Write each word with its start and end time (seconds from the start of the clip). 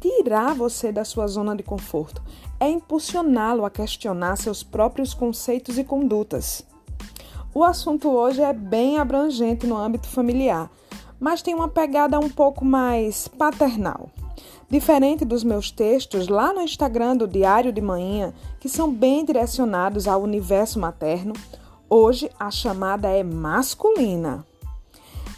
tirar 0.00 0.54
você 0.54 0.90
da 0.92 1.04
sua 1.04 1.26
zona 1.26 1.54
de 1.54 1.62
conforto, 1.62 2.22
é 2.60 2.68
impulsioná-lo 2.68 3.64
a 3.64 3.70
questionar 3.70 4.36
seus 4.36 4.62
próprios 4.62 5.14
conceitos 5.14 5.78
e 5.78 5.84
condutas. 5.84 6.64
O 7.54 7.64
assunto 7.64 8.10
hoje 8.10 8.42
é 8.42 8.52
bem 8.52 8.98
abrangente 8.98 9.66
no 9.66 9.76
âmbito 9.76 10.08
familiar, 10.08 10.70
mas 11.18 11.42
tem 11.42 11.54
uma 11.54 11.68
pegada 11.68 12.18
um 12.18 12.28
pouco 12.28 12.64
mais 12.64 13.26
paternal. 13.26 14.10
Diferente 14.70 15.24
dos 15.24 15.42
meus 15.42 15.70
textos 15.70 16.28
lá 16.28 16.52
no 16.52 16.60
Instagram 16.60 17.16
do 17.16 17.26
Diário 17.26 17.72
de 17.72 17.80
Manhã, 17.80 18.34
que 18.60 18.68
são 18.68 18.92
bem 18.92 19.24
direcionados 19.24 20.06
ao 20.06 20.22
universo 20.22 20.78
materno, 20.78 21.32
hoje 21.88 22.30
a 22.38 22.50
chamada 22.50 23.08
é 23.08 23.22
masculina. 23.22 24.44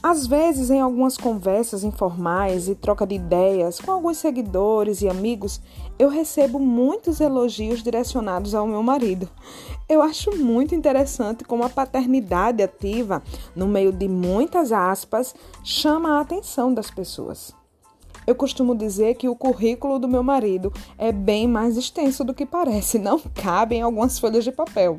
Às 0.02 0.26
vezes, 0.26 0.70
em 0.70 0.80
algumas 0.80 1.18
conversas 1.18 1.84
informais 1.84 2.68
e 2.68 2.74
troca 2.74 3.06
de 3.06 3.16
ideias 3.16 3.78
com 3.78 3.92
alguns 3.92 4.16
seguidores 4.16 5.02
e 5.02 5.08
amigos, 5.08 5.60
eu 5.98 6.08
recebo 6.08 6.58
muitos 6.58 7.20
elogios 7.20 7.82
direcionados 7.82 8.54
ao 8.54 8.66
meu 8.66 8.82
marido. 8.82 9.28
Eu 9.86 10.00
acho 10.00 10.34
muito 10.38 10.74
interessante 10.74 11.44
como 11.44 11.64
a 11.64 11.68
paternidade 11.68 12.62
ativa, 12.62 13.22
no 13.54 13.68
meio 13.68 13.92
de 13.92 14.08
muitas 14.08 14.72
aspas, 14.72 15.34
chama 15.62 16.16
a 16.16 16.20
atenção 16.22 16.72
das 16.72 16.90
pessoas. 16.90 17.54
Eu 18.26 18.34
costumo 18.34 18.74
dizer 18.74 19.16
que 19.16 19.28
o 19.28 19.36
currículo 19.36 19.98
do 19.98 20.08
meu 20.08 20.22
marido 20.22 20.72
é 20.96 21.12
bem 21.12 21.46
mais 21.46 21.76
extenso 21.76 22.24
do 22.24 22.32
que 22.32 22.46
parece, 22.46 22.98
não 22.98 23.18
cabe 23.18 23.76
em 23.76 23.82
algumas 23.82 24.18
folhas 24.18 24.44
de 24.44 24.52
papel. 24.52 24.98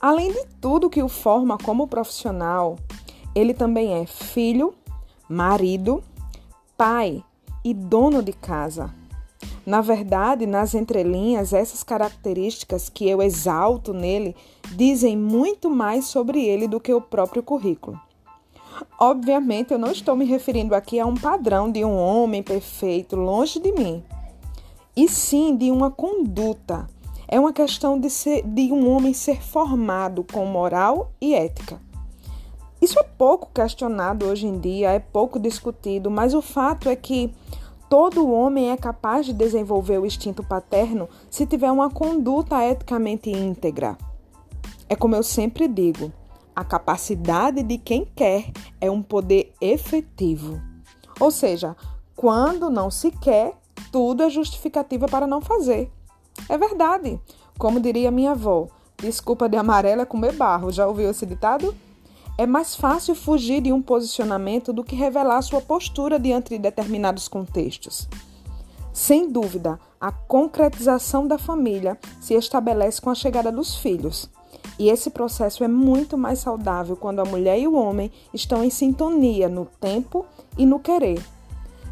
Além 0.00 0.32
de 0.32 0.46
tudo 0.60 0.90
que 0.90 1.02
o 1.02 1.08
forma 1.08 1.56
como 1.58 1.86
profissional, 1.86 2.76
ele 3.34 3.54
também 3.54 3.94
é 3.94 4.06
filho, 4.06 4.74
marido, 5.28 6.02
pai 6.76 7.22
e 7.64 7.72
dono 7.72 8.22
de 8.22 8.32
casa. 8.32 8.92
Na 9.64 9.80
verdade, 9.80 10.44
nas 10.44 10.74
entrelinhas, 10.74 11.52
essas 11.52 11.82
características 11.82 12.88
que 12.88 13.08
eu 13.08 13.22
exalto 13.22 13.94
nele 13.94 14.34
dizem 14.74 15.16
muito 15.16 15.70
mais 15.70 16.06
sobre 16.06 16.44
ele 16.44 16.66
do 16.66 16.80
que 16.80 16.92
o 16.92 17.00
próprio 17.00 17.42
currículo. 17.42 18.00
Obviamente, 18.98 19.72
eu 19.72 19.78
não 19.78 19.92
estou 19.92 20.16
me 20.16 20.24
referindo 20.24 20.74
aqui 20.74 20.98
a 20.98 21.06
um 21.06 21.14
padrão 21.14 21.70
de 21.70 21.84
um 21.84 21.96
homem 21.96 22.42
perfeito, 22.42 23.14
longe 23.14 23.60
de 23.60 23.70
mim, 23.72 24.02
e 24.96 25.08
sim 25.08 25.56
de 25.56 25.70
uma 25.70 25.90
conduta. 25.90 26.88
É 27.28 27.38
uma 27.38 27.52
questão 27.52 27.98
de, 27.98 28.10
ser, 28.10 28.42
de 28.42 28.72
um 28.72 28.90
homem 28.90 29.14
ser 29.14 29.40
formado 29.40 30.24
com 30.24 30.44
moral 30.44 31.12
e 31.20 31.34
ética. 31.34 31.80
Isso 32.82 32.98
é 32.98 33.04
pouco 33.04 33.48
questionado 33.54 34.26
hoje 34.26 34.44
em 34.44 34.58
dia, 34.58 34.90
é 34.90 34.98
pouco 34.98 35.38
discutido, 35.38 36.10
mas 36.10 36.34
o 36.34 36.42
fato 36.42 36.88
é 36.88 36.96
que 36.96 37.32
todo 37.88 38.28
homem 38.28 38.72
é 38.72 38.76
capaz 38.76 39.24
de 39.24 39.32
desenvolver 39.32 40.00
o 40.00 40.04
instinto 40.04 40.42
paterno 40.42 41.08
se 41.30 41.46
tiver 41.46 41.70
uma 41.70 41.88
conduta 41.88 42.60
eticamente 42.68 43.30
íntegra. 43.30 43.96
É 44.88 44.96
como 44.96 45.14
eu 45.14 45.22
sempre 45.22 45.68
digo: 45.68 46.12
a 46.56 46.64
capacidade 46.64 47.62
de 47.62 47.78
quem 47.78 48.04
quer 48.16 48.50
é 48.80 48.90
um 48.90 49.00
poder 49.00 49.52
efetivo. 49.60 50.60
Ou 51.20 51.30
seja, 51.30 51.76
quando 52.16 52.68
não 52.68 52.90
se 52.90 53.12
quer, 53.12 53.52
tudo 53.92 54.24
é 54.24 54.28
justificativa 54.28 55.06
para 55.06 55.24
não 55.24 55.40
fazer. 55.40 55.88
É 56.48 56.58
verdade. 56.58 57.20
Como 57.56 57.78
diria 57.78 58.10
minha 58.10 58.32
avó, 58.32 58.66
desculpa 58.96 59.48
de 59.48 59.56
amarela 59.56 60.02
é 60.02 60.04
comer 60.04 60.32
barro. 60.32 60.72
Já 60.72 60.84
ouviu 60.88 61.10
esse 61.10 61.24
ditado? 61.24 61.72
É 62.38 62.46
mais 62.46 62.74
fácil 62.74 63.14
fugir 63.14 63.60
de 63.60 63.72
um 63.72 63.82
posicionamento 63.82 64.72
do 64.72 64.82
que 64.82 64.96
revelar 64.96 65.42
sua 65.42 65.60
postura 65.60 66.18
diante 66.18 66.50
de 66.50 66.58
determinados 66.58 67.28
contextos. 67.28 68.08
Sem 68.92 69.30
dúvida, 69.30 69.78
a 70.00 70.10
concretização 70.10 71.26
da 71.26 71.38
família 71.38 71.98
se 72.20 72.34
estabelece 72.34 73.00
com 73.00 73.10
a 73.10 73.14
chegada 73.14 73.52
dos 73.52 73.76
filhos. 73.76 74.28
E 74.78 74.88
esse 74.88 75.10
processo 75.10 75.62
é 75.62 75.68
muito 75.68 76.16
mais 76.16 76.40
saudável 76.40 76.96
quando 76.96 77.20
a 77.20 77.24
mulher 77.24 77.58
e 77.58 77.68
o 77.68 77.74
homem 77.74 78.10
estão 78.32 78.64
em 78.64 78.70
sintonia 78.70 79.48
no 79.48 79.66
tempo 79.66 80.26
e 80.56 80.66
no 80.66 80.80
querer. 80.80 81.22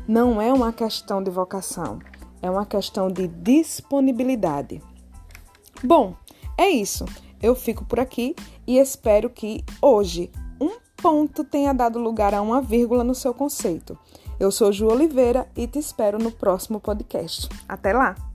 Não 0.09 0.41
é 0.41 0.53
uma 0.53 0.73
questão 0.73 1.23
de 1.23 1.31
vocação, 1.31 2.01
é 2.43 2.51
uma 2.51 2.67
questão 2.67 3.09
de 3.09 3.29
disponibilidade. 3.29 4.83
Bom, 5.85 6.15
é 6.59 6.69
isso. 6.69 7.05
Eu 7.43 7.55
fico 7.55 7.85
por 7.85 7.99
aqui 7.99 8.35
e 8.67 8.79
espero 8.79 9.31
que 9.31 9.65
hoje 9.81 10.31
um 10.61 10.79
ponto 10.97 11.43
tenha 11.45 11.73
dado 11.73 11.99
lugar 11.99 12.35
a 12.35 12.43
uma 12.43 12.61
vírgula 12.61 13.03
no 13.03 13.15
seu 13.15 13.33
conceito. 13.33 13.99
Eu 14.39 14.51
sou 14.51 14.73
Ju 14.73 14.89
Oliveira 14.89 15.49
e 15.57 15.67
te 15.67 15.79
espero 15.79 16.19
no 16.19 16.31
próximo 16.31 16.81
podcast. 16.81 17.49
Até 17.69 17.93
lá! 17.93 18.30